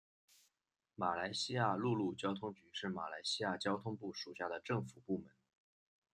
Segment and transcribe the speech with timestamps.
[0.95, 5.29] 马来西亚陆路交通局是马来西亚交通部属下的政府部门。